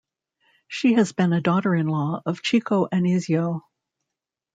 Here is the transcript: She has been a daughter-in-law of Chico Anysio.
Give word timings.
She 0.67 0.93
has 0.93 1.11
been 1.11 1.31
a 1.31 1.39
daughter-in-law 1.41 2.23
of 2.25 2.41
Chico 2.41 2.87
Anysio. 2.87 3.61